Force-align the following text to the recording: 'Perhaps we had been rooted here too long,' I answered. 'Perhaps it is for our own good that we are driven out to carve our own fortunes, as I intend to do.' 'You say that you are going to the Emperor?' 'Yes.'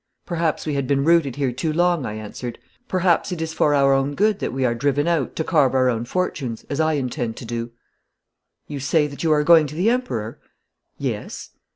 'Perhaps 0.25 0.65
we 0.65 0.73
had 0.73 0.87
been 0.87 1.03
rooted 1.05 1.35
here 1.35 1.51
too 1.51 1.71
long,' 1.71 2.07
I 2.07 2.13
answered. 2.13 2.57
'Perhaps 2.87 3.31
it 3.31 3.39
is 3.39 3.53
for 3.53 3.75
our 3.75 3.93
own 3.93 4.15
good 4.15 4.39
that 4.39 4.51
we 4.51 4.65
are 4.65 4.73
driven 4.73 5.07
out 5.07 5.35
to 5.35 5.43
carve 5.43 5.75
our 5.75 5.89
own 5.89 6.05
fortunes, 6.05 6.65
as 6.71 6.79
I 6.79 6.93
intend 6.93 7.37
to 7.37 7.45
do.' 7.45 7.69
'You 8.65 8.79
say 8.79 9.05
that 9.05 9.21
you 9.23 9.31
are 9.31 9.43
going 9.43 9.67
to 9.67 9.75
the 9.75 9.91
Emperor?' 9.91 10.39
'Yes.' 10.97 11.51